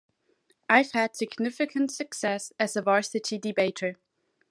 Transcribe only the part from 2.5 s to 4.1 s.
as a Varsity debater